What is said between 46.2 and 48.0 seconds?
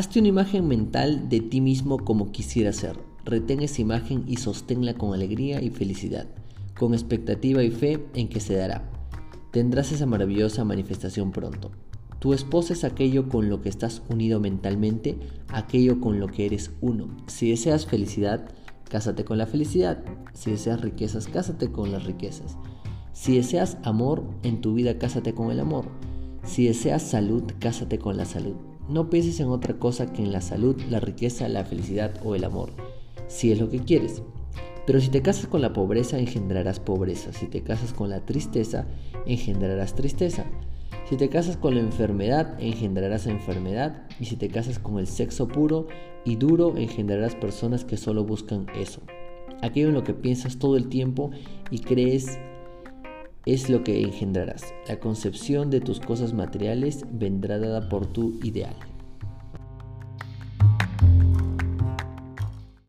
y duro, engendrarás personas que